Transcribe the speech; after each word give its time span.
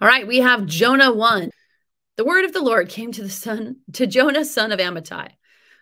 All 0.00 0.06
right, 0.06 0.28
we 0.28 0.38
have 0.38 0.66
Jonah 0.66 1.12
1. 1.12 1.50
The 2.16 2.24
word 2.24 2.44
of 2.44 2.52
the 2.52 2.62
Lord 2.62 2.88
came 2.88 3.10
to 3.10 3.22
the 3.22 3.28
son 3.28 3.78
to 3.94 4.06
Jonah 4.06 4.44
son 4.44 4.70
of 4.70 4.78
Amittai. 4.78 5.30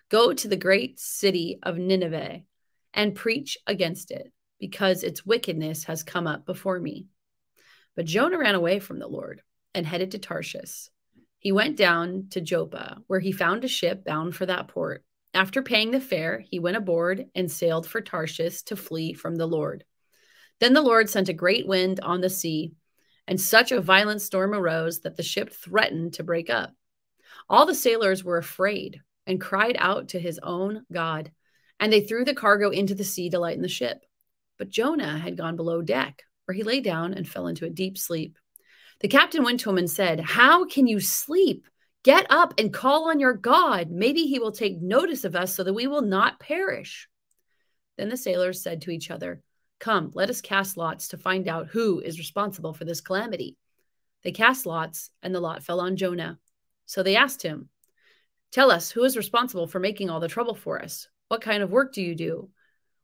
Go 0.08 0.32
to 0.32 0.48
the 0.48 0.56
great 0.56 0.98
city 0.98 1.58
of 1.62 1.76
Nineveh 1.76 2.40
and 2.94 3.14
preach 3.14 3.58
against 3.66 4.10
it, 4.10 4.32
because 4.58 5.02
its 5.02 5.26
wickedness 5.26 5.84
has 5.84 6.02
come 6.02 6.26
up 6.26 6.46
before 6.46 6.80
me. 6.80 7.08
But 7.94 8.06
Jonah 8.06 8.38
ran 8.38 8.54
away 8.54 8.78
from 8.78 9.00
the 9.00 9.06
Lord 9.06 9.42
and 9.74 9.84
headed 9.84 10.12
to 10.12 10.18
Tarshish. 10.18 10.88
He 11.38 11.52
went 11.52 11.76
down 11.76 12.28
to 12.30 12.40
Joppa, 12.40 13.02
where 13.08 13.20
he 13.20 13.32
found 13.32 13.64
a 13.64 13.68
ship 13.68 14.02
bound 14.02 14.34
for 14.34 14.46
that 14.46 14.68
port. 14.68 15.04
After 15.34 15.60
paying 15.60 15.90
the 15.90 16.00
fare, 16.00 16.42
he 16.50 16.58
went 16.58 16.78
aboard 16.78 17.26
and 17.34 17.52
sailed 17.52 17.86
for 17.86 18.00
Tarshish 18.00 18.62
to 18.62 18.76
flee 18.76 19.12
from 19.12 19.36
the 19.36 19.46
Lord. 19.46 19.84
Then 20.58 20.72
the 20.72 20.80
Lord 20.80 21.10
sent 21.10 21.28
a 21.28 21.34
great 21.34 21.66
wind 21.66 22.00
on 22.00 22.22
the 22.22 22.30
sea 22.30 22.72
and 23.26 23.40
such 23.40 23.72
a 23.72 23.80
violent 23.80 24.22
storm 24.22 24.54
arose 24.54 25.00
that 25.00 25.16
the 25.16 25.22
ship 25.22 25.52
threatened 25.52 26.14
to 26.14 26.24
break 26.24 26.50
up. 26.50 26.72
All 27.48 27.66
the 27.66 27.74
sailors 27.74 28.24
were 28.24 28.38
afraid 28.38 29.00
and 29.26 29.40
cried 29.40 29.76
out 29.78 30.08
to 30.08 30.20
his 30.20 30.38
own 30.42 30.84
God, 30.92 31.30
and 31.80 31.92
they 31.92 32.00
threw 32.00 32.24
the 32.24 32.34
cargo 32.34 32.70
into 32.70 32.94
the 32.94 33.04
sea 33.04 33.30
to 33.30 33.38
lighten 33.38 33.62
the 33.62 33.68
ship. 33.68 34.04
But 34.58 34.70
Jonah 34.70 35.18
had 35.18 35.36
gone 35.36 35.56
below 35.56 35.82
deck, 35.82 36.22
where 36.44 36.54
he 36.54 36.62
lay 36.62 36.80
down 36.80 37.14
and 37.14 37.28
fell 37.28 37.48
into 37.48 37.66
a 37.66 37.70
deep 37.70 37.98
sleep. 37.98 38.38
The 39.00 39.08
captain 39.08 39.42
went 39.42 39.60
to 39.60 39.70
him 39.70 39.78
and 39.78 39.90
said, 39.90 40.20
How 40.20 40.64
can 40.64 40.86
you 40.86 41.00
sleep? 41.00 41.66
Get 42.02 42.26
up 42.30 42.54
and 42.56 42.72
call 42.72 43.10
on 43.10 43.18
your 43.18 43.34
God. 43.34 43.90
Maybe 43.90 44.26
he 44.26 44.38
will 44.38 44.52
take 44.52 44.80
notice 44.80 45.24
of 45.24 45.34
us 45.34 45.54
so 45.54 45.64
that 45.64 45.74
we 45.74 45.88
will 45.88 46.02
not 46.02 46.38
perish. 46.38 47.08
Then 47.98 48.08
the 48.08 48.16
sailors 48.16 48.62
said 48.62 48.82
to 48.82 48.90
each 48.90 49.10
other, 49.10 49.42
Come, 49.78 50.10
let 50.14 50.30
us 50.30 50.40
cast 50.40 50.76
lots 50.76 51.08
to 51.08 51.18
find 51.18 51.48
out 51.48 51.68
who 51.68 52.00
is 52.00 52.18
responsible 52.18 52.72
for 52.72 52.84
this 52.84 53.00
calamity. 53.00 53.56
They 54.22 54.32
cast 54.32 54.66
lots, 54.66 55.10
and 55.22 55.34
the 55.34 55.40
lot 55.40 55.62
fell 55.62 55.80
on 55.80 55.96
Jonah. 55.96 56.38
So 56.86 57.02
they 57.02 57.16
asked 57.16 57.42
him, 57.42 57.68
Tell 58.52 58.70
us, 58.70 58.90
who 58.90 59.04
is 59.04 59.16
responsible 59.16 59.66
for 59.66 59.80
making 59.80 60.08
all 60.08 60.20
the 60.20 60.28
trouble 60.28 60.54
for 60.54 60.82
us? 60.82 61.08
What 61.28 61.42
kind 61.42 61.62
of 61.62 61.70
work 61.70 61.92
do 61.92 62.02
you 62.02 62.14
do? 62.14 62.48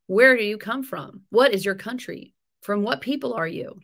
Where 0.06 0.36
do 0.36 0.42
you 0.42 0.56
come 0.56 0.82
from? 0.82 1.22
What 1.30 1.52
is 1.52 1.64
your 1.64 1.74
country? 1.74 2.34
From 2.62 2.82
what 2.82 3.00
people 3.00 3.34
are 3.34 3.46
you? 3.46 3.80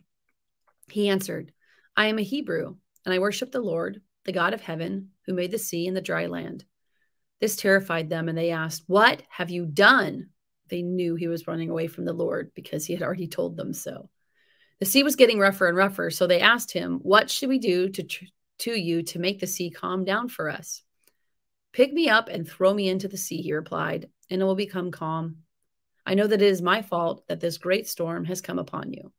He 0.89 1.09
answered, 1.09 1.51
I 1.95 2.07
am 2.07 2.17
a 2.17 2.23
Hebrew, 2.23 2.75
and 3.05 3.13
I 3.13 3.19
worship 3.19 3.51
the 3.51 3.61
Lord, 3.61 4.01
the 4.25 4.31
God 4.31 4.53
of 4.53 4.61
heaven, 4.61 5.09
who 5.25 5.33
made 5.33 5.51
the 5.51 5.59
sea 5.59 5.87
and 5.87 5.95
the 5.95 6.01
dry 6.01 6.27
land. 6.27 6.65
This 7.39 7.55
terrified 7.55 8.09
them, 8.09 8.29
and 8.29 8.37
they 8.37 8.51
asked, 8.51 8.83
What 8.87 9.21
have 9.29 9.49
you 9.49 9.65
done? 9.65 10.29
They 10.69 10.81
knew 10.81 11.15
he 11.15 11.27
was 11.27 11.47
running 11.47 11.69
away 11.69 11.87
from 11.87 12.05
the 12.05 12.13
Lord 12.13 12.51
because 12.55 12.85
he 12.85 12.93
had 12.93 13.03
already 13.03 13.27
told 13.27 13.57
them 13.57 13.73
so. 13.73 14.09
The 14.79 14.85
sea 14.85 15.03
was 15.03 15.15
getting 15.15 15.39
rougher 15.39 15.67
and 15.67 15.75
rougher, 15.75 16.09
so 16.09 16.25
they 16.25 16.39
asked 16.39 16.71
him, 16.71 16.99
What 17.01 17.29
should 17.29 17.49
we 17.49 17.59
do 17.59 17.89
to, 17.89 18.07
to 18.59 18.71
you 18.79 19.03
to 19.03 19.19
make 19.19 19.39
the 19.39 19.47
sea 19.47 19.69
calm 19.69 20.05
down 20.05 20.29
for 20.29 20.49
us? 20.49 20.83
Pick 21.73 21.93
me 21.93 22.09
up 22.09 22.29
and 22.29 22.47
throw 22.47 22.73
me 22.73 22.89
into 22.89 23.07
the 23.07 23.17
sea, 23.17 23.41
he 23.41 23.53
replied, 23.53 24.09
and 24.29 24.41
it 24.41 24.45
will 24.45 24.55
become 24.55 24.91
calm. 24.91 25.37
I 26.05 26.15
know 26.15 26.27
that 26.27 26.41
it 26.41 26.47
is 26.47 26.61
my 26.61 26.81
fault 26.81 27.27
that 27.27 27.39
this 27.39 27.57
great 27.57 27.87
storm 27.87 28.25
has 28.25 28.41
come 28.41 28.57
upon 28.57 28.93
you. 28.93 29.11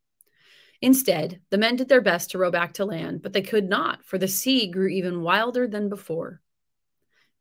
Instead, 0.82 1.40
the 1.50 1.58
men 1.58 1.76
did 1.76 1.88
their 1.88 2.00
best 2.00 2.30
to 2.30 2.38
row 2.38 2.50
back 2.50 2.72
to 2.74 2.86
land, 2.86 3.22
but 3.22 3.32
they 3.32 3.42
could 3.42 3.68
not, 3.68 4.04
for 4.04 4.16
the 4.16 4.26
sea 4.26 4.70
grew 4.70 4.88
even 4.88 5.22
wilder 5.22 5.68
than 5.68 5.90
before. 5.90 6.40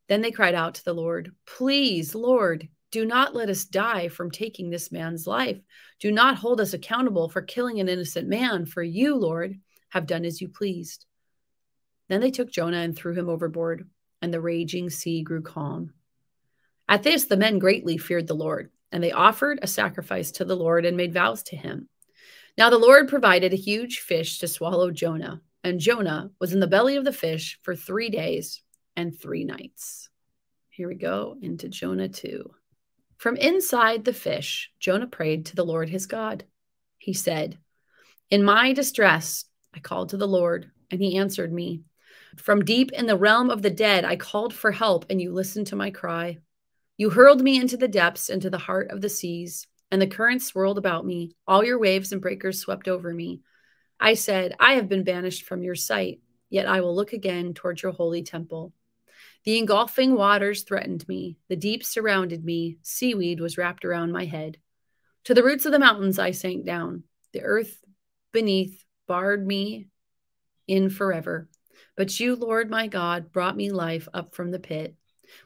Then 0.10 0.22
they 0.22 0.32
cried 0.32 0.56
out 0.56 0.76
to 0.76 0.86
the 0.86 0.94
Lord, 0.94 1.34
Please, 1.46 2.14
Lord, 2.14 2.68
do 2.92 3.06
not 3.06 3.36
let 3.36 3.50
us 3.50 3.66
die 3.66 4.08
from 4.08 4.32
taking 4.32 4.70
this 4.70 4.92
man's 4.92 5.28
life. 5.28 5.60
Do 6.00 6.12
not 6.12 6.38
hold 6.38 6.60
us 6.60 6.74
accountable 6.74 7.30
for 7.30 7.42
killing 7.42 7.80
an 7.80 7.90
innocent 7.90 8.28
man, 8.28 8.66
for 8.66 8.82
you, 8.82 9.16
Lord, 9.16 9.60
have 9.90 10.08
done 10.08 10.26
as 10.26 10.42
you 10.42 10.50
pleased. 10.50 11.06
Then 12.08 12.22
they 12.22 12.32
took 12.32 12.52
Jonah 12.52 12.78
and 12.78 12.96
threw 12.96 13.14
him 13.14 13.30
overboard, 13.30 13.88
and 14.22 14.34
the 14.34 14.42
raging 14.42 14.90
sea 14.90 15.22
grew 15.22 15.42
calm. 15.42 15.94
At 16.88 17.04
this, 17.04 17.26
the 17.26 17.38
men 17.38 17.60
greatly 17.60 17.98
feared 17.98 18.28
the 18.28 18.34
Lord, 18.34 18.72
and 18.92 19.04
they 19.04 19.12
offered 19.12 19.60
a 19.62 19.68
sacrifice 19.68 20.32
to 20.32 20.46
the 20.46 20.56
Lord 20.56 20.86
and 20.86 20.98
made 20.98 21.14
vows 21.14 21.44
to 21.44 21.56
him. 21.56 21.88
Now 22.58 22.72
the 22.72 22.80
Lord 22.80 23.08
provided 23.08 23.54
a 23.54 23.58
huge 23.58 24.00
fish 24.00 24.40
to 24.40 24.48
swallow 24.48 24.90
Jonah, 24.90 25.42
and 25.64 25.80
Jonah 25.80 26.32
was 26.40 26.54
in 26.54 26.60
the 26.60 26.68
belly 26.68 26.96
of 26.96 27.06
the 27.06 27.14
fish 27.14 27.60
for 27.62 27.76
three 27.76 28.10
days 28.10 28.64
and 28.96 29.18
three 29.18 29.44
nights. 29.44 30.10
Here 30.70 30.88
we 30.88 30.96
go 30.96 31.38
into 31.42 31.70
Jonah 31.70 32.10
2. 32.10 32.50
From 33.20 33.36
inside 33.36 34.06
the 34.06 34.14
fish, 34.14 34.72
Jonah 34.80 35.06
prayed 35.06 35.46
to 35.48 35.56
the 35.58 35.66
Lord 35.66 35.90
his 35.90 36.06
God. 36.06 36.46
He 36.98 37.12
said, 37.12 37.58
In 38.32 38.46
my 38.46 38.72
distress, 38.72 39.44
I 39.74 39.80
called 39.80 40.10
to 40.10 40.18
the 40.18 40.26
Lord, 40.26 40.72
and 40.90 41.02
he 41.02 41.18
answered 41.18 41.52
me. 41.52 41.84
From 42.38 42.64
deep 42.64 42.94
in 42.94 43.08
the 43.08 43.18
realm 43.18 43.50
of 43.50 43.62
the 43.62 43.70
dead, 43.70 44.06
I 44.06 44.16
called 44.16 44.54
for 44.54 44.72
help, 44.72 45.06
and 45.10 45.22
you 45.22 45.34
listened 45.34 45.68
to 45.68 45.76
my 45.76 45.92
cry. 45.92 46.38
You 46.96 47.10
hurled 47.10 47.42
me 47.42 47.60
into 47.60 47.76
the 47.76 47.90
depths, 47.90 48.30
into 48.30 48.50
the 48.50 48.58
heart 48.58 48.90
of 48.90 49.02
the 49.02 49.10
seas, 49.10 49.68
and 49.92 50.02
the 50.02 50.08
currents 50.08 50.46
swirled 50.46 50.78
about 50.78 51.06
me. 51.06 51.34
All 51.46 51.62
your 51.62 51.78
waves 51.78 52.14
and 52.14 52.22
breakers 52.22 52.60
swept 52.60 52.88
over 52.88 53.14
me. 53.14 53.42
I 54.00 54.14
said, 54.14 54.56
I 54.62 54.76
have 54.76 54.88
been 54.88 55.04
banished 55.04 55.44
from 55.44 55.62
your 55.62 55.76
sight, 55.76 56.22
yet 56.50 56.68
I 56.68 56.80
will 56.80 56.96
look 56.96 57.12
again 57.12 57.54
toward 57.54 57.82
your 57.82 57.92
holy 57.92 58.24
temple. 58.24 58.72
The 59.46 59.58
engulfing 59.58 60.16
waters 60.16 60.64
threatened 60.64 61.08
me. 61.08 61.38
The 61.48 61.56
deep 61.56 61.84
surrounded 61.84 62.44
me. 62.44 62.78
Seaweed 62.82 63.40
was 63.40 63.58
wrapped 63.58 63.86
around 63.86 64.12
my 64.12 64.26
head. 64.26 64.58
To 65.26 65.34
the 65.34 65.44
roots 65.44 65.66
of 65.66 65.72
the 65.72 65.80
mountains 65.80 66.20
I 66.20 66.32
sank 66.32 66.66
down. 66.66 67.04
The 67.34 67.42
earth 67.42 67.80
beneath 68.32 68.84
barred 69.08 69.46
me 69.46 69.88
in 70.68 70.90
forever. 70.90 71.50
But 71.96 72.20
you, 72.20 72.36
Lord 72.36 72.70
my 72.70 72.88
God, 72.88 73.32
brought 73.32 73.56
me 73.56 73.72
life 73.72 74.08
up 74.14 74.36
from 74.36 74.52
the 74.52 74.60
pit. 74.60 74.96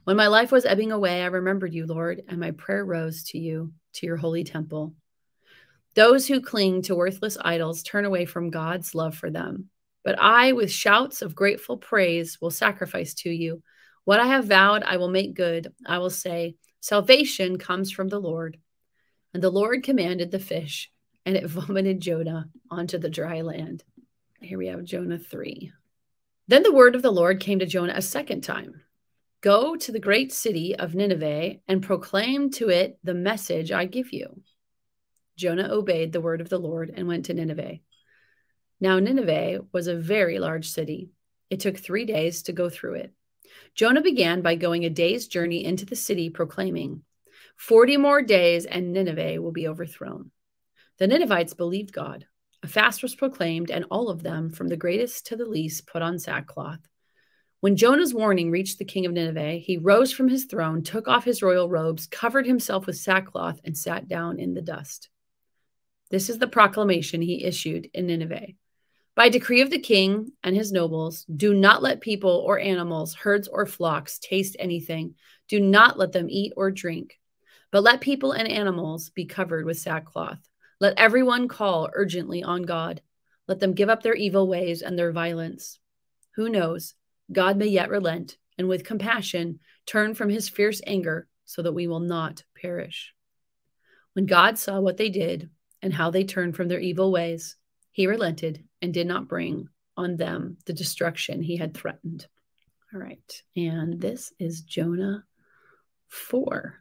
When 0.04 0.18
my 0.18 0.28
life 0.28 0.52
was 0.52 0.66
ebbing 0.66 0.92
away, 0.92 1.22
I 1.22 1.28
remembered 1.28 1.74
you, 1.74 1.86
Lord, 1.86 2.24
and 2.28 2.40
my 2.40 2.52
prayer 2.52 2.86
rose 2.86 3.24
to 3.26 3.38
you, 3.38 3.74
to 3.94 4.06
your 4.06 4.18
holy 4.18 4.44
temple. 4.44 4.96
Those 5.96 6.28
who 6.28 6.42
cling 6.42 6.84
to 6.84 6.96
worthless 6.96 7.38
idols 7.40 7.84
turn 7.84 8.06
away 8.06 8.26
from 8.26 8.50
God's 8.50 8.96
love 8.96 9.16
for 9.16 9.30
them. 9.30 9.70
But 10.04 10.20
I, 10.20 10.54
with 10.54 10.72
shouts 10.72 11.22
of 11.22 11.36
grateful 11.36 11.78
praise, 11.78 12.42
will 12.42 12.52
sacrifice 12.52 13.14
to 13.16 13.30
you. 13.30 13.62
What 14.06 14.20
I 14.20 14.28
have 14.28 14.46
vowed, 14.46 14.84
I 14.84 14.98
will 14.98 15.10
make 15.10 15.34
good. 15.34 15.74
I 15.86 16.00
will 16.00 16.10
say, 16.10 16.56
Salvation 16.82 17.58
comes 17.58 17.92
from 17.92 18.10
the 18.10 18.20
Lord. 18.20 18.58
And 19.34 19.42
the 19.42 19.50
Lord 19.50 19.84
commanded 19.84 20.32
the 20.32 20.40
fish, 20.40 20.92
and 21.26 21.36
it 21.36 21.46
vomited 21.48 22.02
Jonah 22.02 22.50
onto 22.70 22.98
the 22.98 23.10
dry 23.10 23.42
land. 23.42 23.84
Here 24.42 24.58
we 24.58 24.68
have 24.68 24.84
Jonah 24.84 25.18
3. 25.18 25.72
Then 26.48 26.64
the 26.64 26.74
word 26.74 26.96
of 26.96 27.02
the 27.02 27.12
Lord 27.12 27.40
came 27.40 27.60
to 27.60 27.66
Jonah 27.66 27.94
a 27.96 28.02
second 28.02 28.42
time 28.42 28.82
Go 29.40 29.76
to 29.76 29.92
the 29.92 30.00
great 30.00 30.32
city 30.32 30.74
of 30.74 30.96
Nineveh 30.96 31.56
and 31.68 31.84
proclaim 31.84 32.50
to 32.52 32.70
it 32.70 32.98
the 33.04 33.14
message 33.14 33.72
I 33.72 33.86
give 33.86 34.14
you. 34.14 34.42
Jonah 35.38 35.70
obeyed 35.70 36.14
the 36.14 36.22
word 36.22 36.40
of 36.40 36.50
the 36.50 36.60
Lord 36.60 36.94
and 36.96 37.08
went 37.08 37.26
to 37.26 37.34
Nineveh. 37.34 37.80
Now, 38.80 39.00
Nineveh 39.00 39.66
was 39.72 39.88
a 39.88 39.96
very 39.96 40.40
large 40.40 40.70
city. 40.70 41.10
It 41.50 41.60
took 41.60 41.78
three 41.78 42.06
days 42.06 42.44
to 42.44 42.54
go 42.54 42.70
through 42.70 42.96
it. 42.96 43.14
Jonah 43.76 44.02
began 44.02 44.42
by 44.42 44.56
going 44.56 44.86
a 44.86 44.90
day's 44.90 45.28
journey 45.28 45.64
into 45.66 45.86
the 45.86 45.96
city, 45.96 46.30
proclaiming, 46.30 47.04
40 47.56 47.98
more 47.98 48.22
days 48.22 48.66
and 48.66 48.94
Nineveh 48.94 49.42
will 49.42 49.52
be 49.52 49.68
overthrown. 49.68 50.32
The 50.98 51.08
Ninevites 51.08 51.54
believed 51.54 51.94
God. 51.94 52.26
A 52.62 52.68
fast 52.68 53.04
was 53.04 53.16
proclaimed, 53.16 53.72
and 53.72 53.86
all 53.92 54.10
of 54.10 54.24
them, 54.24 54.50
from 54.50 54.70
the 54.70 54.78
greatest 54.78 55.28
to 55.28 55.36
the 55.36 55.46
least, 55.46 55.86
put 55.86 56.02
on 56.02 56.18
sackcloth. 56.18 56.80
When 57.60 57.76
Jonah's 57.76 58.14
warning 58.14 58.52
reached 58.52 58.78
the 58.78 58.86
king 58.86 59.06
of 59.06 59.12
Nineveh, 59.12 59.54
he 59.54 59.78
rose 59.78 60.12
from 60.12 60.30
his 60.30 60.46
throne, 60.46 60.84
took 60.84 61.08
off 61.08 61.24
his 61.24 61.42
royal 61.42 61.70
robes, 61.70 62.08
covered 62.08 62.46
himself 62.46 62.86
with 62.86 62.98
sackcloth, 62.98 63.60
and 63.64 63.78
sat 63.78 64.08
down 64.08 64.40
in 64.40 64.54
the 64.54 64.62
dust. 64.62 65.10
This 66.10 66.30
is 66.30 66.40
the 66.40 66.48
proclamation 66.48 67.22
he 67.22 67.44
issued 67.44 67.90
in 67.94 68.08
Nineveh. 68.08 68.48
By 69.16 69.30
decree 69.30 69.62
of 69.62 69.70
the 69.70 69.80
king 69.80 70.32
and 70.44 70.56
his 70.56 70.72
nobles, 70.72 71.26
do 71.26 71.54
not 71.54 71.84
let 71.84 72.02
people 72.02 72.44
or 72.48 72.58
animals, 72.58 73.14
herds 73.14 73.48
or 73.48 73.68
flocks 73.68 74.18
taste 74.18 74.56
anything. 74.58 75.14
Do 75.48 75.60
not 75.60 76.00
let 76.00 76.14
them 76.14 76.30
eat 76.30 76.54
or 76.58 76.72
drink. 76.72 77.20
But 77.72 77.84
let 77.84 78.02
people 78.02 78.32
and 78.32 78.48
animals 78.48 79.12
be 79.12 79.26
covered 79.26 79.66
with 79.66 79.80
sackcloth. 79.80 80.40
Let 80.80 80.98
everyone 80.98 81.48
call 81.48 81.90
urgently 81.94 82.42
on 82.42 82.64
God. 82.64 83.02
Let 83.48 83.60
them 83.60 83.74
give 83.74 83.90
up 83.90 84.02
their 84.02 84.16
evil 84.16 84.48
ways 84.48 84.82
and 84.82 84.98
their 84.98 85.12
violence. 85.12 85.80
Who 86.36 86.50
knows? 86.50 86.96
God 87.32 87.58
may 87.58 87.68
yet 87.68 87.90
relent 87.90 88.38
and 88.58 88.68
with 88.68 88.84
compassion 88.84 89.60
turn 89.86 90.16
from 90.16 90.30
his 90.30 90.50
fierce 90.50 90.82
anger 90.88 91.28
so 91.46 91.62
that 91.62 91.74
we 91.74 91.88
will 91.88 92.00
not 92.00 92.44
perish. 92.60 93.14
When 94.14 94.26
God 94.26 94.58
saw 94.58 94.80
what 94.80 94.98
they 94.98 95.10
did 95.10 95.50
and 95.82 95.94
how 95.94 96.10
they 96.10 96.24
turned 96.24 96.56
from 96.56 96.68
their 96.68 96.80
evil 96.80 97.12
ways, 97.12 97.58
he 97.92 98.08
relented 98.08 98.64
and 98.84 98.94
did 98.94 99.08
not 99.08 99.30
bring 99.30 99.70
on 99.96 100.18
them 100.18 100.58
the 100.66 100.74
destruction 100.74 101.42
he 101.42 101.56
had 101.56 101.74
threatened. 101.74 102.28
All 102.94 103.00
right. 103.00 103.42
And 103.56 104.00
this 104.00 104.34
is 104.38 104.62
Jonah 104.62 105.24
4. 106.10 106.76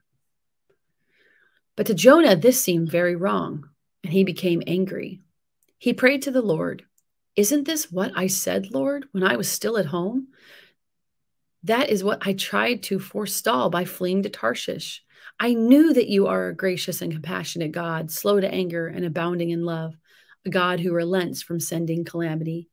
But 1.76 1.86
to 1.86 1.94
Jonah, 1.94 2.36
this 2.36 2.62
seemed 2.62 2.90
very 2.90 3.14
wrong, 3.14 3.68
and 4.02 4.12
he 4.12 4.24
became 4.24 4.62
angry. 4.66 5.22
He 5.78 5.94
prayed 5.94 6.22
to 6.22 6.32
the 6.32 6.42
Lord, 6.42 6.84
Isn't 7.36 7.64
this 7.64 7.90
what 7.90 8.12
I 8.16 8.26
said, 8.26 8.72
Lord, 8.72 9.06
when 9.12 9.22
I 9.22 9.36
was 9.36 9.48
still 9.48 9.78
at 9.78 9.86
home? 9.86 10.28
That 11.62 11.88
is 11.88 12.02
what 12.02 12.26
I 12.26 12.32
tried 12.32 12.82
to 12.84 12.98
forestall 12.98 13.70
by 13.70 13.84
fleeing 13.84 14.24
to 14.24 14.28
Tarshish. 14.28 15.04
I 15.38 15.54
knew 15.54 15.92
that 15.92 16.08
you 16.08 16.26
are 16.26 16.48
a 16.48 16.56
gracious 16.56 17.00
and 17.00 17.12
compassionate 17.12 17.70
God, 17.70 18.10
slow 18.10 18.40
to 18.40 18.52
anger 18.52 18.88
and 18.88 19.04
abounding 19.04 19.50
in 19.50 19.64
love, 19.64 19.94
a 20.44 20.50
God 20.50 20.80
who 20.80 20.92
relents 20.92 21.42
from 21.42 21.60
sending 21.60 22.04
calamity. 22.04 22.68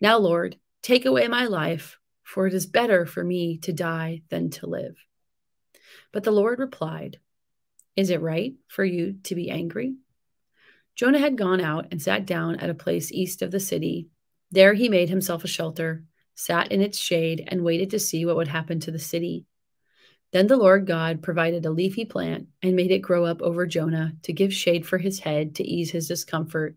Now, 0.00 0.18
Lord, 0.18 0.56
take 0.82 1.06
away 1.06 1.28
my 1.28 1.46
life, 1.46 1.98
for 2.22 2.46
it 2.46 2.54
is 2.54 2.66
better 2.66 3.06
for 3.06 3.22
me 3.22 3.58
to 3.58 3.72
die 3.72 4.22
than 4.28 4.50
to 4.50 4.66
live. 4.66 4.96
But 6.12 6.24
the 6.24 6.32
Lord 6.32 6.58
replied, 6.58 7.18
Is 7.94 8.10
it 8.10 8.20
right 8.20 8.54
for 8.68 8.84
you 8.84 9.18
to 9.24 9.34
be 9.34 9.50
angry? 9.50 9.96
Jonah 10.94 11.18
had 11.18 11.36
gone 11.36 11.60
out 11.60 11.88
and 11.90 12.00
sat 12.00 12.24
down 12.24 12.56
at 12.56 12.70
a 12.70 12.74
place 12.74 13.12
east 13.12 13.42
of 13.42 13.50
the 13.50 13.60
city. 13.60 14.08
There 14.50 14.72
he 14.72 14.88
made 14.88 15.10
himself 15.10 15.44
a 15.44 15.48
shelter, 15.48 16.04
sat 16.34 16.72
in 16.72 16.80
its 16.80 16.98
shade, 16.98 17.44
and 17.46 17.64
waited 17.64 17.90
to 17.90 17.98
see 17.98 18.24
what 18.24 18.36
would 18.36 18.48
happen 18.48 18.80
to 18.80 18.90
the 18.90 18.98
city. 18.98 19.44
Then 20.32 20.46
the 20.46 20.56
Lord 20.56 20.86
God 20.86 21.22
provided 21.22 21.64
a 21.66 21.70
leafy 21.70 22.04
plant 22.04 22.48
and 22.62 22.76
made 22.76 22.90
it 22.90 22.98
grow 22.98 23.24
up 23.24 23.42
over 23.42 23.66
Jonah 23.66 24.14
to 24.22 24.32
give 24.32 24.52
shade 24.52 24.86
for 24.86 24.98
his 24.98 25.20
head 25.20 25.54
to 25.56 25.64
ease 25.64 25.90
his 25.90 26.08
discomfort. 26.08 26.76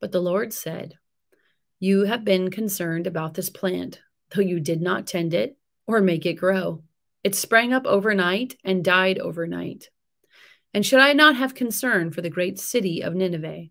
But 0.00 0.12
the 0.12 0.20
Lord 0.20 0.52
said, 0.52 0.94
You 1.78 2.04
have 2.04 2.24
been 2.24 2.50
concerned 2.50 3.06
about 3.06 3.34
this 3.34 3.50
plant, 3.50 4.00
though 4.34 4.40
you 4.42 4.60
did 4.60 4.80
not 4.80 5.06
tend 5.06 5.34
it 5.34 5.56
or 5.86 6.00
make 6.00 6.24
it 6.24 6.34
grow. 6.34 6.82
It 7.22 7.34
sprang 7.34 7.72
up 7.72 7.86
overnight 7.86 8.56
and 8.64 8.84
died 8.84 9.18
overnight. 9.18 9.90
And 10.72 10.86
should 10.86 11.00
I 11.00 11.12
not 11.12 11.36
have 11.36 11.54
concern 11.54 12.12
for 12.12 12.22
the 12.22 12.30
great 12.30 12.58
city 12.58 13.02
of 13.02 13.14
Nineveh, 13.14 13.66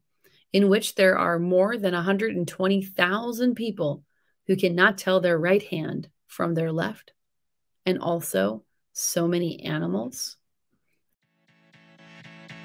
in 0.54 0.70
which 0.70 0.96
there 0.96 1.18
are 1.18 1.40
more 1.40 1.78
than 1.78 1.94
120,000 1.94 3.56
people 3.56 4.04
who 4.48 4.56
cannot 4.56 4.98
tell 4.98 5.20
their 5.20 5.38
right 5.38 5.64
hand 5.64 6.10
from 6.28 6.54
their 6.54 6.72
left, 6.72 7.14
and 7.86 8.00
also 8.00 8.64
so 8.94 9.28
many 9.28 9.62
animals? 9.64 10.38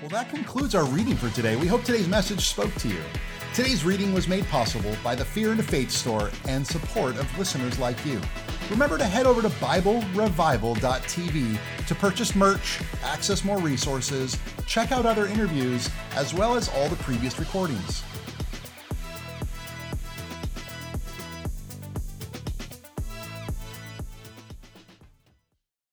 Well, 0.01 0.11
that 0.11 0.29
concludes 0.29 0.75
our 0.75 0.85
reading 0.87 1.15
for 1.15 1.31
today. 1.31 1.57
We 1.57 1.67
hope 1.67 1.85
today's 1.85 2.09
message 2.09 2.47
spoke 2.47 2.75
to 2.75 2.89
you. 2.89 3.01
Today's 3.55 3.85
reading 3.85 4.13
was 4.13 4.27
made 4.27 4.45
possible 4.49 4.97
by 5.05 5.15
the 5.15 5.25
Fear 5.25 5.53
and 5.53 5.65
Faith 5.65 5.93
store 5.93 6.33
and 6.49 6.67
support 6.67 7.17
of 7.17 7.39
listeners 7.39 7.79
like 7.79 8.05
you. 8.05 8.21
Remember 8.69 8.99
to 8.99 9.05
head 9.05 9.27
over 9.27 9.43
to 9.43 9.49
BibleRevival.tv 9.49 11.59
to 11.87 11.95
purchase 11.95 12.35
merch, 12.35 12.81
access 13.05 13.45
more 13.45 13.59
resources, 13.59 14.37
check 14.67 14.91
out 14.91 15.07
other 15.07 15.27
interviews, 15.27 15.89
as 16.17 16.35
well 16.35 16.57
as 16.57 16.69
all 16.71 16.89
the 16.89 16.97
previous 16.97 17.39
recordings. 17.39 18.03